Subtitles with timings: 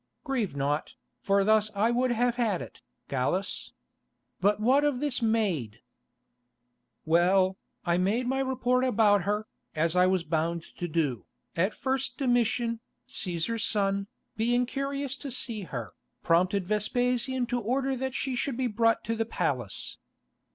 [0.23, 3.71] "Grieve not, for thus I would have had it, Gallus.
[4.39, 5.83] But what of this maid?"
[7.05, 9.45] "Well, I made my report about her,
[9.75, 15.29] as I was bound to do, and at first Domitian, Cæsar's son, being curious to
[15.29, 15.93] see her,
[16.23, 19.99] prompted Vespasian to order that she should be brought to the palace.